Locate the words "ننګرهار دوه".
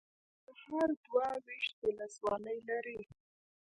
0.43-1.27